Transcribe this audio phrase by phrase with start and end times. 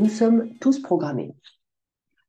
[0.00, 1.34] Nous sommes tous programmés.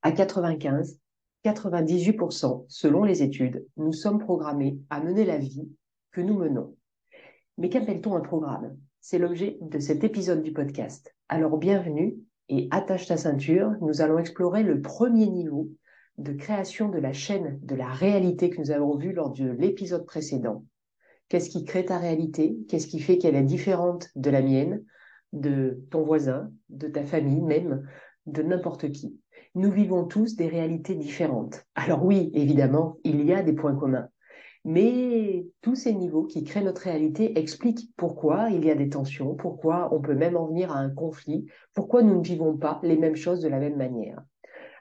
[0.02, 1.00] À 95,
[1.46, 5.70] 98%, selon les études, nous sommes programmés à mener la vie
[6.12, 6.76] que nous menons.
[7.58, 8.76] Mais qu'appelle-t-on un programme?
[9.00, 11.16] C'est l'objet de cet épisode du podcast.
[11.30, 12.18] Alors bienvenue
[12.50, 13.72] et attache ta ceinture.
[13.80, 15.70] Nous allons explorer le premier niveau
[16.18, 20.06] de création de la chaîne de la réalité que nous avons vu lors de l'épisode
[20.06, 20.66] précédent.
[21.30, 22.58] Qu'est-ce qui crée ta réalité?
[22.68, 24.84] Qu'est-ce qui fait qu'elle est différente de la mienne,
[25.34, 27.88] de ton voisin, de ta famille même,
[28.26, 29.20] de n'importe qui
[29.56, 31.66] Nous vivons tous des réalités différentes.
[31.76, 34.10] Alors oui, évidemment, il y a des points communs.
[34.64, 39.34] Mais tous ces niveaux qui créent notre réalité expliquent pourquoi il y a des tensions,
[39.34, 42.98] pourquoi on peut même en venir à un conflit, pourquoi nous ne vivons pas les
[42.98, 44.22] mêmes choses de la même manière.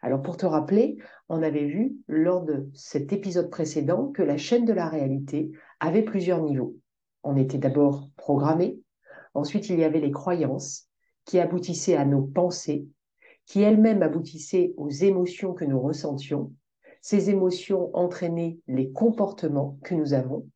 [0.02, 0.98] Alors pour te rappeler,
[1.28, 6.02] on avait vu lors de cet épisode précédent que la chaîne de la réalité avait
[6.02, 6.76] plusieurs niveaux.
[7.22, 8.80] On était d'abord programmé,
[9.34, 10.88] ensuite il y avait les croyances
[11.24, 12.86] qui aboutissaient à nos pensées,
[13.46, 16.52] qui elles-mêmes aboutissaient aux émotions que nous ressentions.
[17.02, 20.46] Ces émotions entraînaient les comportements que nous avons.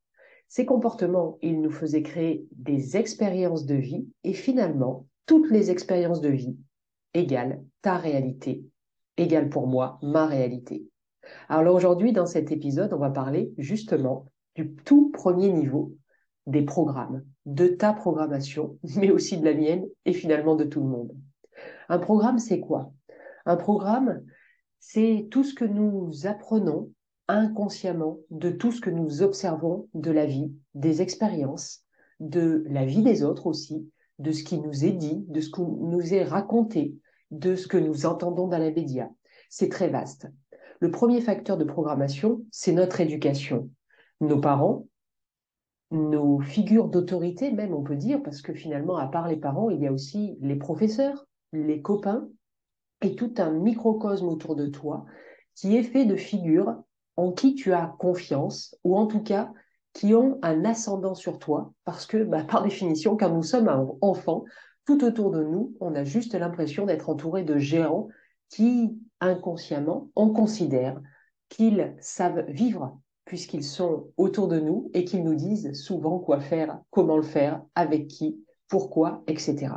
[0.48, 6.20] Ces comportements, ils nous faisaient créer des expériences de vie et finalement, toutes les expériences
[6.20, 6.56] de vie
[7.14, 8.64] égale ta réalité
[9.16, 10.86] égale pour moi ma réalité.
[11.48, 15.94] Alors aujourd'hui, dans cet épisode, on va parler justement du tout premier niveau
[16.46, 20.88] des programmes, de ta programmation, mais aussi de la mienne et finalement de tout le
[20.88, 21.12] monde.
[21.88, 22.92] Un programme, c'est quoi?
[23.46, 24.22] Un programme,
[24.80, 26.90] c'est tout ce que nous apprenons
[27.28, 31.84] inconsciemment de tout ce que nous observons de la vie, des expériences,
[32.20, 35.62] de la vie des autres aussi, de ce qui nous est dit, de ce qui
[35.62, 36.94] nous est raconté,
[37.30, 39.08] de ce que nous entendons dans les médias.
[39.48, 40.28] C'est très vaste.
[40.80, 43.70] Le premier facteur de programmation, c'est notre éducation.
[44.20, 44.86] Nos parents,
[45.94, 49.80] nos figures d'autorité même, on peut dire, parce que finalement, à part les parents, il
[49.80, 52.28] y a aussi les professeurs, les copains,
[53.00, 55.04] et tout un microcosme autour de toi
[55.54, 56.74] qui est fait de figures
[57.16, 59.52] en qui tu as confiance, ou en tout cas
[59.92, 63.70] qui ont un ascendant sur toi, parce que bah, par définition, quand nous sommes
[64.00, 64.44] enfants,
[64.84, 68.08] tout autour de nous, on a juste l'impression d'être entouré de géants
[68.50, 71.00] qui, inconsciemment, on considère
[71.48, 72.98] qu'ils savent vivre
[73.34, 77.60] puisqu'ils sont autour de nous et qu'ils nous disent souvent quoi faire, comment le faire,
[77.74, 79.72] avec qui, pourquoi, etc.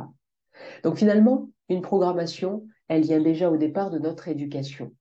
[0.84, 4.94] Donc finalement, une programmation, elle vient déjà au départ de notre éducation.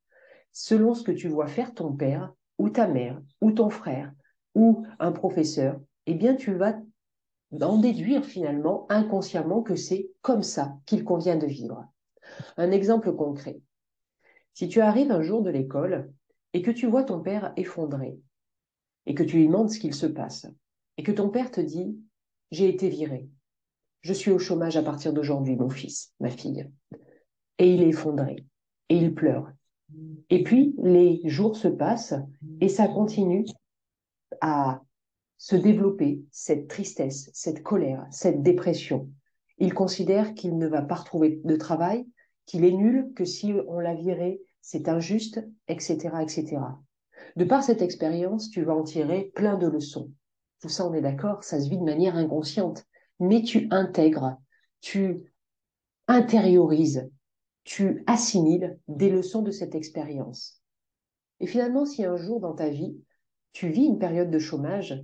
[0.53, 4.11] Selon ce que tu vois faire ton père ou ta mère ou ton frère
[4.55, 6.79] ou un professeur, eh bien tu vas
[7.51, 11.85] d'en déduire finalement inconsciemment que c'est comme ça qu'il convient de vivre.
[12.57, 13.61] Un exemple concret.
[14.55, 16.11] Si tu arrives un jour de l'école
[16.53, 18.17] et que tu vois ton père effondré
[19.07, 20.45] et que tu lui demandes ce qu'il se passe
[20.97, 21.97] et que ton père te dit
[22.51, 23.29] j'ai été viré,
[24.01, 26.69] je suis au chômage à partir d'aujourd'hui, mon fils, ma fille,
[27.57, 28.45] et il est effondré
[28.89, 29.51] et il pleure.
[30.29, 32.15] Et puis les jours se passent
[32.61, 33.45] et ça continue
[34.41, 34.81] à
[35.37, 39.09] se développer cette tristesse, cette colère, cette dépression.
[39.59, 42.05] Il considère qu'il ne va pas retrouver de travail,
[42.45, 46.57] qu'il est nul, que si on l'a viré, c'est injuste, etc., etc.
[47.37, 50.11] De par cette expérience, tu vas en tirer plein de leçons.
[50.59, 52.83] Tout ça, on est d'accord, ça se vit de manière inconsciente,
[53.19, 54.39] mais tu intègres,
[54.81, 55.31] tu
[56.07, 57.11] intériorises,
[57.63, 60.63] tu assimiles des leçons de cette expérience.
[61.39, 62.97] Et finalement, si un jour dans ta vie,
[63.51, 64.99] tu vis une période de chômage,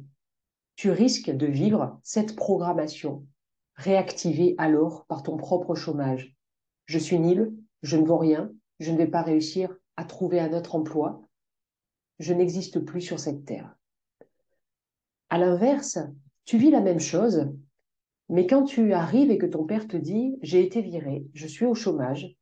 [0.76, 3.28] tu risques de vivre cette programmation,
[3.76, 6.36] réactivée alors par ton propre chômage.
[6.86, 10.54] Je suis nul, je ne vaux rien, je ne vais pas réussir à trouver un
[10.54, 11.22] autre emploi,
[12.24, 13.76] je n'existe plus sur cette terre.
[15.30, 16.00] À l'inverse,
[16.46, 17.52] tu vis la même chose,
[18.30, 21.66] mais quand tu arrives et que ton père te dit j'ai été viré, je suis
[21.66, 22.38] au chômage,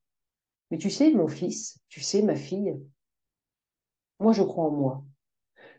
[0.69, 2.79] mais tu sais, mon fils, tu sais, ma fille,
[4.19, 5.03] moi je crois en moi.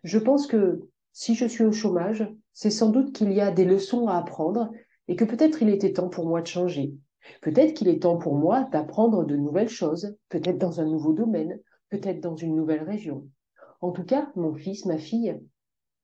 [0.03, 3.65] Je pense que si je suis au chômage, c'est sans doute qu'il y a des
[3.65, 4.73] leçons à apprendre
[5.07, 6.93] et que peut-être il était temps pour moi de changer.
[7.41, 11.61] Peut-être qu'il est temps pour moi d'apprendre de nouvelles choses, peut-être dans un nouveau domaine,
[11.89, 13.29] peut-être dans une nouvelle région.
[13.83, 15.39] En tout cas, mon fils, ma fille,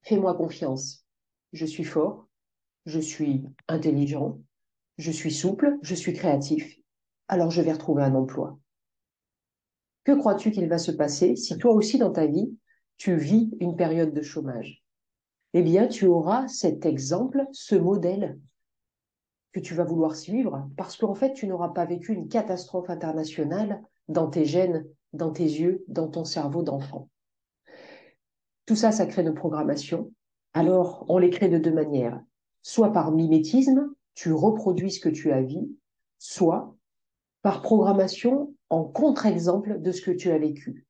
[0.03, 1.07] fais-moi confiance.
[1.53, 2.27] Je suis fort,
[2.87, 4.41] je suis intelligent,
[4.99, 6.77] je suis souple, je suis créatif.
[7.29, 8.59] Alors je vais retrouver un emploi.
[10.03, 12.53] Que crois-tu qu'il va se passer si toi aussi dans ta vie,
[12.97, 14.83] tu vis une période de chômage?
[15.55, 18.41] Eh bien, tu auras cet exemple, ce modèle
[19.53, 23.83] que tu vas vouloir suivre, parce qu'en fait, tu n'auras pas vécu une catastrophe internationale
[24.09, 27.09] dans tes gènes, dans tes yeux, dans ton cerveau d'enfant.
[28.69, 30.13] Tout ça, ça crée nos programmations.
[30.53, 32.21] Alors, on les crée de deux manières.
[32.61, 35.71] Soit par mimétisme, tu reproduis ce que tu as vu,
[36.19, 36.77] soit
[37.41, 40.87] par programmation en contre-exemple de ce que tu as vécu.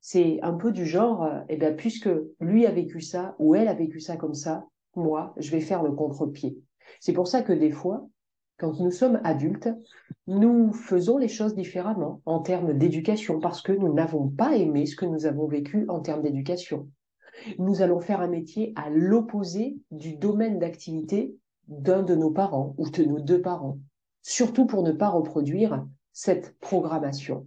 [0.00, 3.66] C'est un peu du genre, euh, eh bien, puisque lui a vécu ça ou elle
[3.66, 4.64] a vécu ça comme ça,
[4.94, 6.60] moi, je vais faire le contre-pied.
[7.00, 8.08] C'est pour ça que des fois,
[8.58, 9.68] quand nous sommes adultes,
[10.26, 14.96] nous faisons les choses différemment en termes d'éducation parce que nous n'avons pas aimé ce
[14.96, 16.88] que nous avons vécu en termes d'éducation.
[17.58, 21.34] Nous allons faire un métier à l'opposé du domaine d'activité
[21.68, 23.78] d'un de nos parents ou de nos deux parents,
[24.22, 27.46] surtout pour ne pas reproduire cette programmation.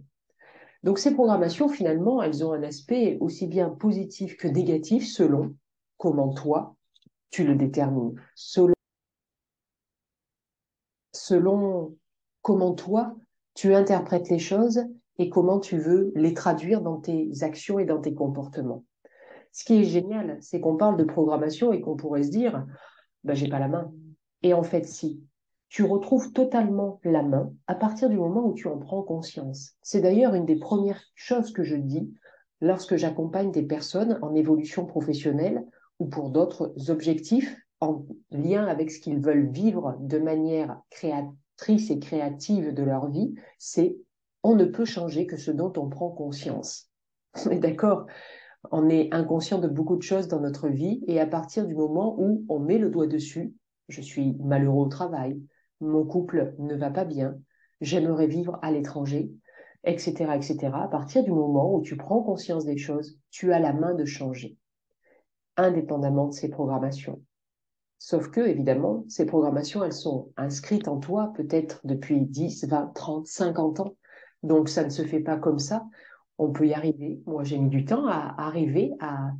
[0.82, 5.54] Donc ces programmations, finalement, elles ont un aspect aussi bien positif que négatif selon
[5.96, 6.76] comment toi,
[7.30, 8.14] tu le détermines,
[11.28, 11.94] selon
[12.40, 13.14] comment toi,
[13.54, 14.82] tu interprètes les choses
[15.18, 18.84] et comment tu veux les traduire dans tes actions et dans tes comportements.
[19.52, 22.66] Ce qui est génial, c'est qu'on parle de programmation et qu'on pourrait se dire,
[23.24, 23.92] ben, j'ai pas la main.
[24.42, 25.22] Et en fait, si.
[25.68, 29.74] Tu retrouves totalement la main à partir du moment où tu en prends conscience.
[29.82, 32.10] C'est d'ailleurs une des premières choses que je dis
[32.62, 35.66] lorsque j'accompagne des personnes en évolution professionnelle
[35.98, 41.98] ou pour d'autres objectifs en lien avec ce qu'ils veulent vivre de manière créatrice et
[41.98, 43.96] créative de leur vie, c'est
[44.42, 46.90] on ne peut changer que ce dont on prend conscience.
[47.46, 48.06] On est d'accord?
[48.70, 52.16] On est inconscient de beaucoup de choses dans notre vie et à partir du moment
[52.18, 53.54] où on met le doigt dessus,
[53.88, 55.40] je suis malheureux au travail,
[55.80, 57.38] mon couple ne va pas bien,
[57.80, 59.30] j'aimerais vivre à l'étranger,
[59.84, 60.70] etc., etc.
[60.74, 64.04] À partir du moment où tu prends conscience des choses, tu as la main de
[64.04, 64.56] changer,
[65.56, 67.22] indépendamment de ces programmations.
[67.98, 73.26] Sauf que, évidemment, ces programmations, elles sont inscrites en toi peut-être depuis 10, 20, 30,
[73.26, 73.96] 50 ans.
[74.42, 75.84] Donc, ça ne se fait pas comme ça.
[76.38, 77.20] On peut y arriver.
[77.26, 79.32] Moi, j'ai mis du temps à arriver à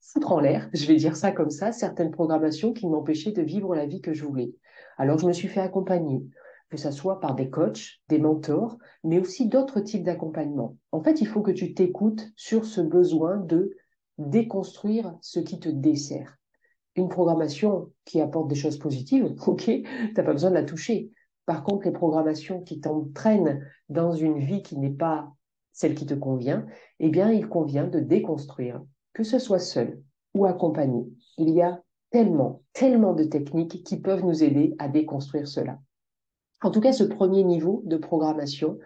[0.00, 3.74] foutre en l'air, je vais dire ça comme ça, certaines programmations qui m'empêchaient de vivre
[3.76, 4.52] la vie que je voulais.
[4.98, 6.26] Alors, je me suis fait accompagner,
[6.70, 10.76] que ce soit par des coachs, des mentors, mais aussi d'autres types d'accompagnement.
[10.90, 13.70] En fait, il faut que tu t'écoutes sur ce besoin de
[14.18, 16.36] déconstruire ce qui te dessert
[16.96, 19.70] une programmation qui apporte des choses positives, ok,
[20.14, 21.10] t'as pas besoin de la toucher.
[21.46, 25.32] Par contre, les programmations qui t'entraînent dans une vie qui n'est pas
[25.72, 26.66] celle qui te convient,
[27.00, 30.02] eh bien, il convient de déconstruire, que ce soit seul
[30.34, 31.04] ou accompagné.
[31.38, 35.78] Il y a tellement, tellement de techniques qui peuvent nous aider à déconstruire cela.
[36.62, 38.78] En tout cas, ce premier niveau de programmation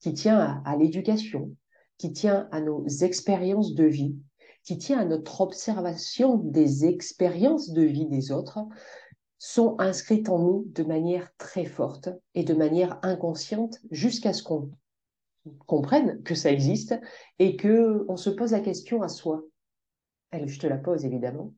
[0.00, 1.54] qui tient à l'éducation,
[1.98, 4.16] qui tient à nos expériences de vie,
[4.64, 8.58] qui tient à notre observation des expériences de vie des autres,
[9.38, 14.70] sont inscrites en nous de manière très forte et de manière inconsciente jusqu'à ce qu'on
[15.66, 16.94] comprenne que ça existe
[17.38, 19.42] et que on se pose la question à soi.
[20.32, 21.54] Je te la pose évidemment.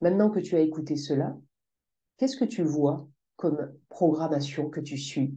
[0.00, 1.36] Maintenant que tu as écouté cela,
[2.16, 5.36] qu'est-ce que tu vois comme programmation que tu suis?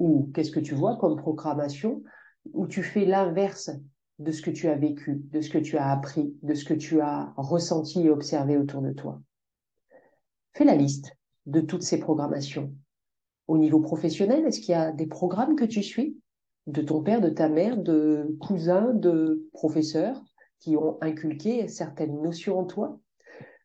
[0.00, 2.02] Ou qu'est-ce que tu vois comme programmation
[2.52, 3.70] où tu fais l'inverse
[4.18, 6.74] de ce que tu as vécu, de ce que tu as appris, de ce que
[6.74, 9.20] tu as ressenti et observé autour de toi.
[10.52, 11.16] Fais la liste
[11.46, 12.74] de toutes ces programmations.
[13.46, 16.18] Au niveau professionnel, est-ce qu'il y a des programmes que tu suis?
[16.66, 20.22] De ton père, de ta mère, de cousins, de professeurs
[20.58, 22.98] qui ont inculqué certaines notions en toi?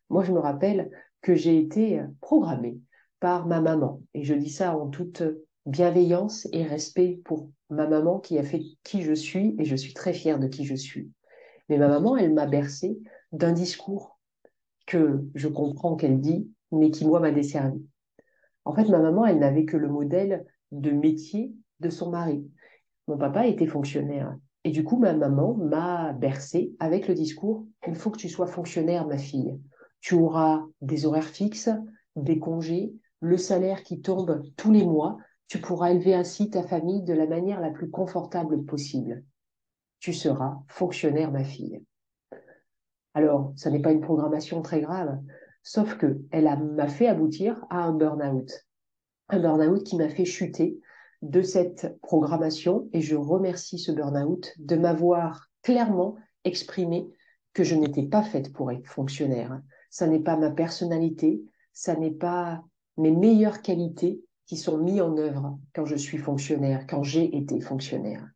[0.08, 0.90] Moi, je me rappelle
[1.20, 2.78] que j'ai été programmée
[3.20, 5.22] par ma maman, et je dis ça en toute
[5.66, 9.94] bienveillance et respect pour ma maman qui a fait qui je suis et je suis
[9.94, 11.10] très fière de qui je suis.
[11.68, 12.98] Mais ma maman, elle m'a bercé
[13.32, 14.18] d'un discours
[14.86, 17.84] que je comprends qu'elle dit, mais qui moi m'a desservi.
[18.64, 22.48] En fait, ma maman, elle n'avait que le modèle de métier de son mari.
[23.08, 24.36] Mon papa était fonctionnaire.
[24.64, 28.46] Et du coup, ma maman m'a bercé avec le discours, il faut que tu sois
[28.46, 29.58] fonctionnaire, ma fille.
[30.00, 31.68] Tu auras des horaires fixes,
[32.16, 37.02] des congés, le salaire qui tombe tous les mois, tu pourras élever ainsi ta famille
[37.02, 39.24] de la manière la plus confortable possible.
[40.00, 41.82] Tu seras fonctionnaire, ma fille.
[43.14, 45.18] Alors, ça n'est pas une programmation très grave,
[45.62, 48.50] sauf que elle m'a fait aboutir à un burn-out.
[49.28, 50.78] Un burn-out qui m'a fait chuter
[51.22, 57.08] de cette programmation et je remercie ce burn-out de m'avoir clairement exprimé
[57.54, 59.60] que je n'étais pas faite pour être fonctionnaire.
[59.88, 62.62] Ça n'est pas ma personnalité, ça n'est pas
[62.96, 67.60] mes meilleures qualités qui sont mis en œuvre quand je suis fonctionnaire, quand j'ai été
[67.60, 68.26] fonctionnaire.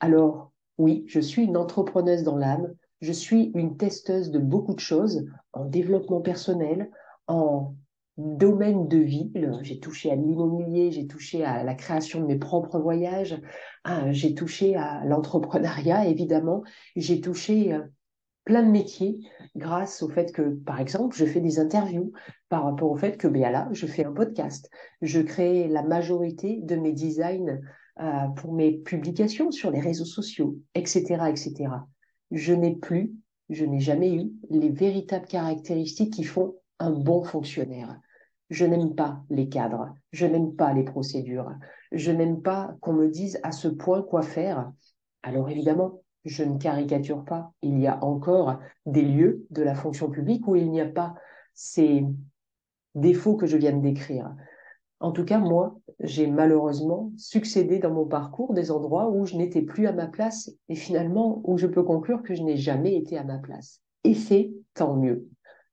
[0.00, 4.80] Alors, oui, je suis une entrepreneuse dans l'âme, je suis une testeuse de beaucoup de
[4.80, 6.90] choses en développement personnel,
[7.26, 7.74] en
[8.16, 9.30] domaine de vie.
[9.62, 13.40] J'ai touché à l'immobilier, j'ai touché à la création de mes propres voyages,
[13.84, 16.62] hein, j'ai touché à l'entrepreneuriat, évidemment,
[16.94, 17.82] j'ai touché euh,
[18.46, 19.18] plein de métiers
[19.56, 22.12] grâce au fait que, par exemple, je fais des interviews,
[22.48, 24.70] par rapport au fait que, ben là, je fais un podcast.
[25.02, 27.60] Je crée la majorité de mes designs
[28.00, 31.66] euh, pour mes publications sur les réseaux sociaux, etc., etc.
[32.30, 33.12] Je n'ai plus,
[33.50, 37.98] je n'ai jamais eu les véritables caractéristiques qui font un bon fonctionnaire.
[38.48, 41.50] Je n'aime pas les cadres, je n'aime pas les procédures,
[41.90, 44.70] je n'aime pas qu'on me dise à ce point quoi faire.
[45.24, 47.52] Alors évidemment, je ne caricature pas.
[47.62, 51.14] Il y a encore des lieux de la fonction publique où il n'y a pas
[51.54, 52.04] ces
[52.94, 54.34] défauts que je viens de décrire.
[55.00, 59.62] En tout cas, moi, j'ai malheureusement succédé dans mon parcours des endroits où je n'étais
[59.62, 63.18] plus à ma place et finalement où je peux conclure que je n'ai jamais été
[63.18, 63.82] à ma place.
[64.04, 65.28] Et c'est tant mieux.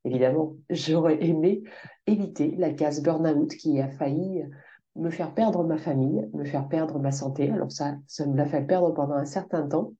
[0.05, 1.63] Évidemment, j'aurais aimé
[2.07, 4.43] éviter la case burn-out qui a failli
[4.95, 7.50] me faire perdre ma famille, me faire perdre ma santé.
[7.50, 9.93] Alors ça, ça me l'a fait perdre pendant un certain temps.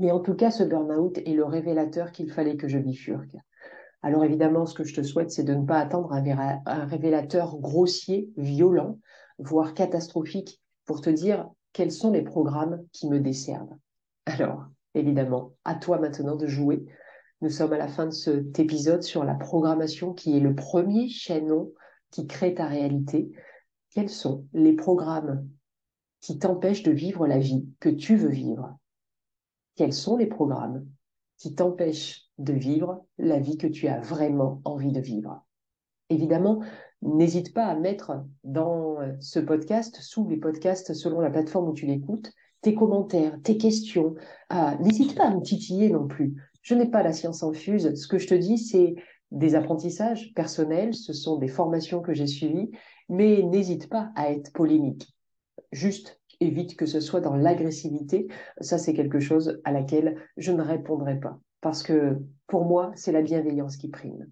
[0.00, 3.36] Mais en tout cas, ce burn-out est le révélateur qu'il fallait que je bifurque.
[4.00, 8.30] Alors évidemment, ce que je te souhaite, c'est de ne pas attendre un, révélateur grossier,
[8.38, 8.98] violent,
[9.38, 13.76] voire catastrophique, pour te dire quels sont les programmes qui me desservent.
[14.24, 14.64] Alors,
[14.94, 16.82] évidemment, à toi maintenant de jouer.
[17.42, 21.10] Nous sommes à la fin de cet épisode sur la programmation qui est le premier
[21.10, 21.72] chaînon
[22.10, 23.30] qui crée ta réalité.
[23.90, 25.46] Quels sont les programmes
[26.22, 28.79] qui t'empêchent de vivre la vie que tu veux vivre?
[29.80, 30.86] Quels sont les programmes
[31.38, 35.42] qui t'empêchent de vivre la vie que tu as vraiment envie de vivre?
[36.10, 36.60] Évidemment,
[37.00, 41.86] n'hésite pas à mettre dans ce podcast, sous les podcasts selon la plateforme où tu
[41.86, 44.16] l'écoutes, tes commentaires, tes questions.
[44.50, 46.34] Ah, n'hésite pas à me titiller non plus.
[46.60, 47.94] Je n'ai pas la science infuse.
[47.94, 48.96] Ce que je te dis, c'est
[49.30, 52.70] des apprentissages personnels, ce sont des formations que j'ai suivies,
[53.08, 55.16] mais n'hésite pas à être polémique.
[55.72, 58.26] Juste évite que ce soit dans l'agressivité.
[58.60, 61.38] Ça, c'est quelque chose à laquelle je ne répondrai pas.
[61.60, 64.26] Parce que pour moi, c'est la bienveillance qui prime.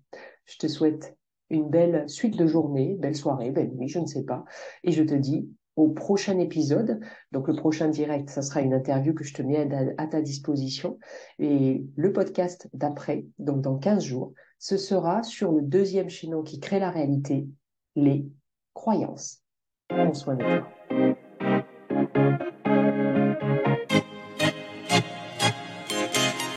[0.46, 1.16] Je te souhaite
[1.50, 4.44] une belle suite de journée, belle soirée, belle nuit, je ne sais pas.
[4.84, 7.00] Et je te dis au prochain épisode.
[7.32, 10.98] Donc le prochain direct, ça sera une interview que je te mets à, ta disposition.
[11.38, 16.58] Et le podcast d'après, donc dans 15 jours, ce sera sur le deuxième chaînon qui
[16.58, 17.46] crée la réalité,
[17.94, 18.26] les
[18.74, 19.42] croyances.
[19.88, 20.77] Prends soin toi.